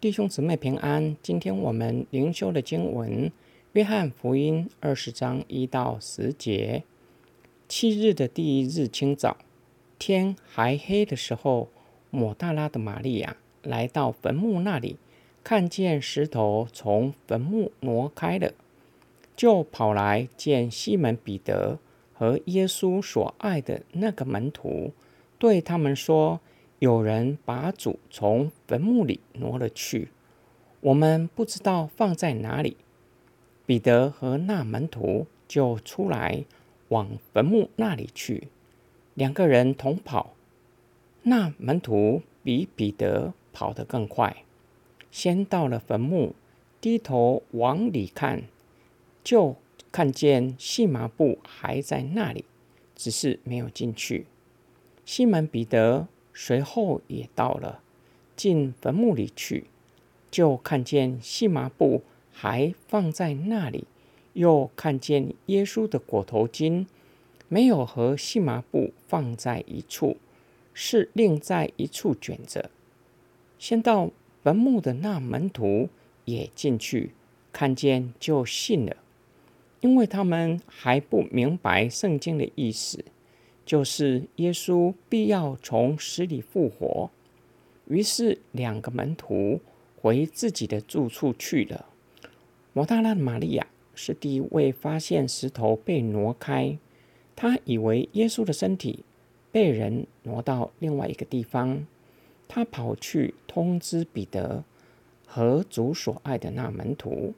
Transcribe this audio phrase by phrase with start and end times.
[0.00, 1.14] 弟兄姊妹平安。
[1.22, 3.28] 今天我们灵修的经文
[3.72, 6.84] 《约翰福音》二十章一到十节。
[7.68, 9.36] 七日的第一日清早，
[9.98, 11.68] 天还黑的时候，
[12.08, 14.96] 抹大拉的玛利亚来到坟墓那里，
[15.44, 18.54] 看见石头从坟墓挪开了，
[19.36, 21.78] 就跑来见西门彼得
[22.14, 24.92] 和耶稣所爱的那个门徒，
[25.38, 26.40] 对他们说。
[26.80, 30.08] 有人把主从坟墓里挪了去，
[30.80, 32.78] 我们不知道放在哪里。
[33.66, 36.46] 彼得和那门徒就出来
[36.88, 38.48] 往坟墓那里去，
[39.12, 40.32] 两个人同跑。
[41.24, 44.42] 那门徒比彼得跑得更快，
[45.10, 46.34] 先到了坟墓，
[46.80, 48.44] 低头往里看，
[49.22, 49.56] 就
[49.92, 52.46] 看见细麻布还在那里，
[52.96, 54.24] 只是没有进去。
[55.04, 56.08] 西门彼得。
[56.32, 57.80] 随后也到了，
[58.36, 59.64] 进坟墓里去，
[60.30, 63.86] 就看见细麻布还放在那里，
[64.32, 66.86] 又看见耶稣的裹头巾
[67.48, 70.16] 没有和细麻布放在一处，
[70.72, 72.70] 是另在一处卷着。
[73.58, 74.10] 先到
[74.42, 75.90] 坟墓的那门徒
[76.24, 77.10] 也进去，
[77.52, 78.96] 看见就信了，
[79.80, 83.04] 因为他们还不明白圣经的意思。
[83.70, 87.08] 就是耶稣必要从死里复活，
[87.86, 89.60] 于是两个门徒
[90.02, 91.86] 回自己的住处去了。
[92.72, 96.78] 摩大拉玛利亚是第一位发现石头被挪开，
[97.36, 99.04] 他以为耶稣的身体
[99.52, 101.86] 被人挪到另外一个地方，
[102.48, 104.64] 他跑去通知彼得
[105.24, 107.34] 和主所爱的那门徒。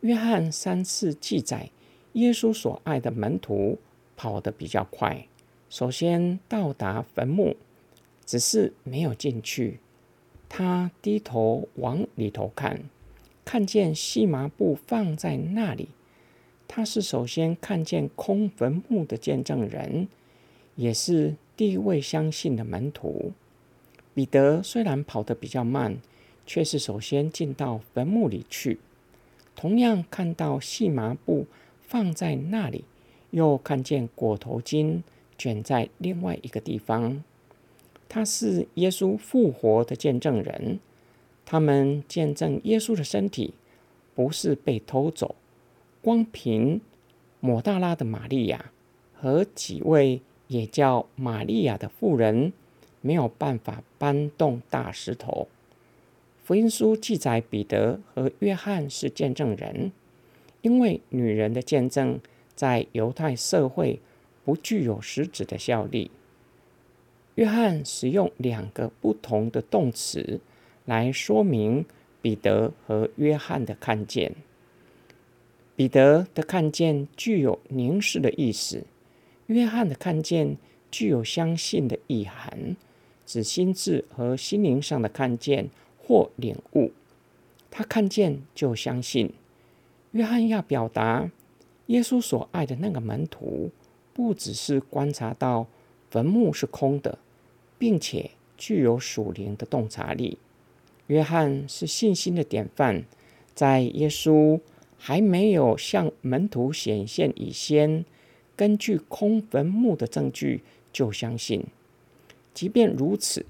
[0.00, 1.68] 约翰三次记载，
[2.14, 3.78] 耶稣所爱的门徒
[4.16, 5.26] 跑得比较快。
[5.70, 7.56] 首先到达坟墓，
[8.26, 9.78] 只是没有进去。
[10.48, 12.82] 他低头往里头看，
[13.44, 15.90] 看见细麻布放在那里。
[16.66, 20.08] 他是首先看见空坟墓的见证人，
[20.74, 23.30] 也是第一位相信的门徒。
[24.12, 25.98] 彼得虽然跑得比较慢，
[26.44, 28.80] 却是首先进到坟墓里去，
[29.54, 31.46] 同样看到细麻布
[31.80, 32.84] 放在那里，
[33.30, 35.02] 又看见裹头巾。
[35.40, 37.24] 卷在另外一个地方，
[38.10, 40.78] 他是耶稣复活的见证人。
[41.46, 43.54] 他们见证耶稣的身体
[44.14, 45.34] 不是被偷走。
[46.02, 46.82] 光凭
[47.40, 48.70] 抹大拉的玛利亚
[49.14, 52.52] 和几位也叫玛利亚的妇人，
[53.00, 55.48] 没有办法搬动大石头。
[56.44, 59.90] 福音书记载，彼得和约翰是见证人，
[60.60, 62.20] 因为女人的见证
[62.54, 64.00] 在犹太社会。
[64.50, 66.10] 不具有实质的效力。
[67.36, 70.40] 约翰使用两个不同的动词
[70.86, 71.86] 来说明
[72.20, 74.34] 彼得和约翰的看见。
[75.76, 78.82] 彼得的看见具有凝视的意思，
[79.46, 80.56] 约翰的看见
[80.90, 82.74] 具有相信的意涵，
[83.24, 86.90] 指心智和心灵上的看见或领悟。
[87.70, 89.32] 他看见就相信。
[90.10, 91.30] 约翰要表达
[91.86, 93.70] 耶稣所爱的那个门徒。
[94.20, 95.66] 不只是观察到
[96.10, 97.18] 坟墓是空的，
[97.78, 100.36] 并且具有属灵的洞察力。
[101.06, 103.04] 约翰是信心的典范，
[103.54, 104.60] 在耶稣
[104.98, 108.04] 还没有向门徒显现以前，
[108.54, 111.64] 根据空坟墓的证据就相信。
[112.52, 113.46] 即便如此，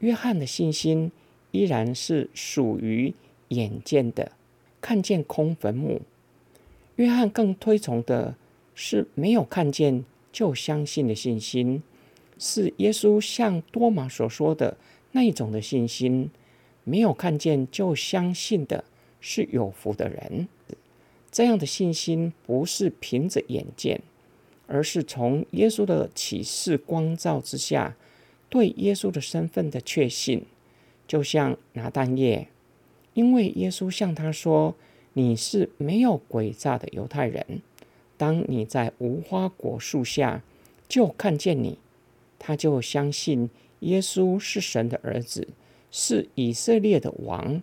[0.00, 1.10] 约翰的信心
[1.52, 3.14] 依然是属于
[3.48, 4.32] 眼见的，
[4.82, 6.02] 看见空坟墓。
[6.96, 8.36] 约翰更推崇的。
[8.74, 11.82] 是没有看见就相信的信心，
[12.38, 14.76] 是耶稣像多马所说的
[15.12, 16.30] 那一种的信心。
[16.84, 18.84] 没有看见就相信的
[19.20, 20.48] 是有福的人。
[21.30, 24.02] 这样的信心不是凭着眼见，
[24.66, 27.96] 而是从耶稣的启示光照之下，
[28.48, 30.44] 对耶稣的身份的确信。
[31.06, 32.48] 就像拿单叶，
[33.14, 34.74] 因为耶稣向他说
[35.14, 37.62] ：“你是没有诡诈的犹太人。”
[38.22, 40.44] 当你在无花果树下，
[40.88, 41.76] 就看见你，
[42.38, 45.48] 他就相信耶稣是神的儿子，
[45.90, 47.60] 是以色列的王。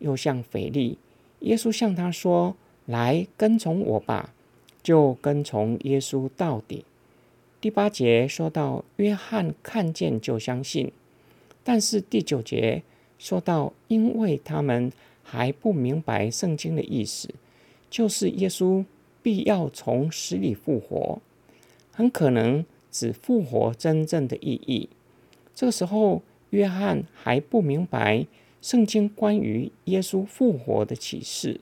[0.00, 0.98] 又像腓力，
[1.40, 2.54] 耶稣向他说
[2.84, 4.34] ：“来跟从我吧。”
[4.84, 6.84] 就跟从耶稣到底。
[7.62, 10.92] 第八节说到约翰看见就相信，
[11.62, 12.82] 但是第九节
[13.18, 14.92] 说到，因为他们
[15.22, 17.30] 还不明白圣经的意思，
[17.88, 18.84] 就是耶稣。
[19.24, 21.18] 必要从死里复活，
[21.90, 24.90] 很可能指复活真正的意义。
[25.54, 28.26] 这个时候，约翰还不明白
[28.60, 31.58] 圣经关于耶稣复活的启示，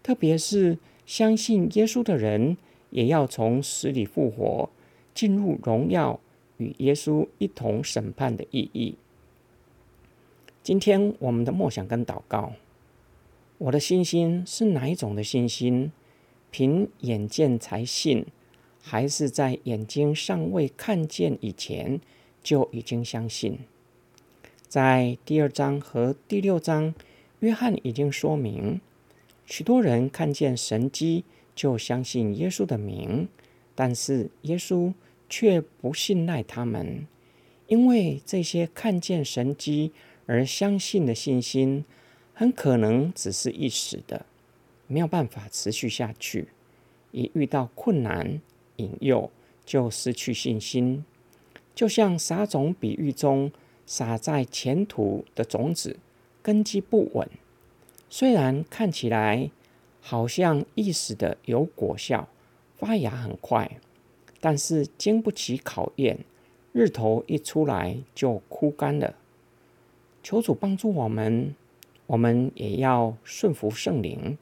[0.00, 2.56] 特别是相信耶稣的人
[2.90, 4.70] 也要从死里复活，
[5.12, 6.20] 进入荣耀，
[6.58, 8.94] 与耶稣一同审判的意义。
[10.62, 12.52] 今天我们的默想跟祷告，
[13.58, 15.90] 我的信心是哪一种的信心？
[16.52, 18.26] 凭眼见才信，
[18.80, 21.98] 还是在眼睛尚未看见以前
[22.42, 23.58] 就已经相信？
[24.68, 26.94] 在第二章和第六章，
[27.40, 28.80] 约翰已经说明，
[29.46, 33.28] 许多人看见神迹就相信耶稣的名，
[33.74, 34.92] 但是耶稣
[35.28, 37.06] 却不信赖他们，
[37.66, 39.92] 因为这些看见神迹
[40.26, 41.84] 而相信的信心，
[42.34, 44.26] 很可能只是一时的，
[44.92, 46.48] 没有办法持续下去。
[47.10, 48.40] 一遇到困难
[48.76, 49.30] 引诱，
[49.64, 51.04] 就失去信心，
[51.74, 53.50] 就像撒种比喻中。
[53.84, 55.98] 撒在前途的种子
[56.40, 57.28] 根基不稳，
[58.08, 59.50] 虽然看起来
[60.00, 62.28] 好像一时的有果效，
[62.76, 63.78] 发芽很快，
[64.40, 66.20] 但是经不起考验，
[66.72, 69.16] 日头一出来就枯干了。
[70.22, 71.54] 求主帮助我们，
[72.06, 74.38] 我们也要顺服圣灵，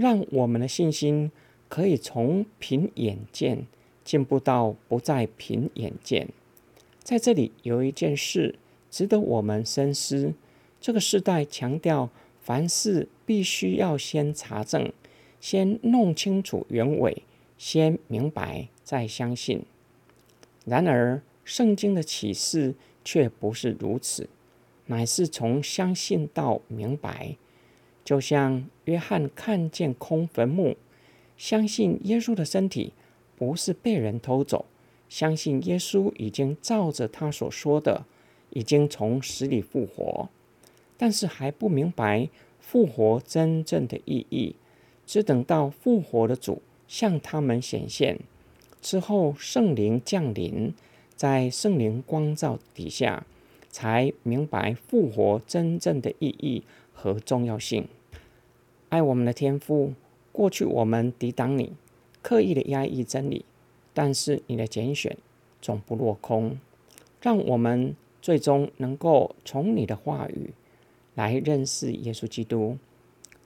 [0.00, 1.30] 让我们的信心
[1.68, 3.66] 可以从凭眼见
[4.02, 6.28] 进步到不再凭眼见。
[7.02, 8.56] 在这里有一件事。
[8.90, 10.34] 值得我们深思。
[10.80, 12.10] 这个时代强调
[12.40, 14.92] 凡事必须要先查证，
[15.40, 17.22] 先弄清楚原委，
[17.56, 19.62] 先明白再相信。
[20.64, 22.74] 然而，圣经的启示
[23.04, 24.28] 却不是如此，
[24.86, 27.36] 乃是从相信到明白。
[28.04, 30.76] 就像约翰看见空坟墓，
[31.36, 32.92] 相信耶稣的身体
[33.36, 34.66] 不是被人偷走，
[35.08, 38.04] 相信耶稣已经照着他所说的。
[38.52, 40.28] 已经从死里复活，
[40.96, 44.56] 但是还不明白复活真正的意义，
[45.06, 48.18] 只等到复活的主向他们显现
[48.82, 50.74] 之后，圣灵降临，
[51.14, 53.24] 在圣灵光照底下，
[53.70, 57.88] 才明白复活真正的意义和重要性。
[58.90, 59.94] 爱我们的天父，
[60.32, 61.72] 过去我们抵挡你，
[62.20, 63.44] 刻意的压抑真理，
[63.94, 65.16] 但是你的拣选
[65.62, 66.58] 总不落空，
[67.22, 67.96] 让我们。
[68.22, 70.52] 最终能够从你的话语
[71.14, 72.76] 来认识耶稣基督，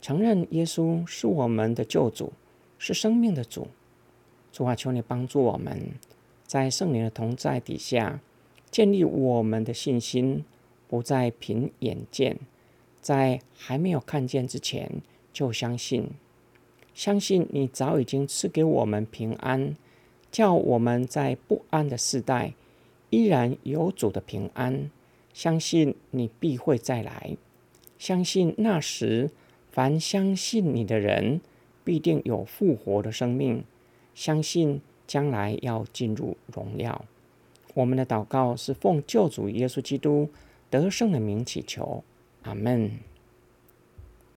[0.02, 2.32] 承认耶稣是我们的救主，
[2.76, 3.68] 是生命的主。
[4.50, 5.92] 主啊，求你帮助我们，
[6.44, 8.18] 在圣灵的同在底下，
[8.74, 10.44] 建立我们的信心，
[10.88, 12.40] 不再凭眼见，
[13.00, 15.00] 在还没有看见之前
[15.32, 16.08] 就相信，
[16.92, 19.76] 相信你早已经赐给我们平安，
[20.32, 22.54] 叫我们在不安的时代。
[23.10, 24.90] 依然有主的平安，
[25.32, 27.36] 相信你必会再来，
[27.96, 29.30] 相信那时
[29.70, 31.40] 凡相信你的人
[31.84, 33.62] 必定有复活的生命，
[34.16, 37.04] 相信将来要进入荣耀。
[37.74, 40.30] 我们的祷告是奉救主耶稣基督
[40.70, 42.02] 得胜的名祈求，
[42.42, 42.90] 阿门。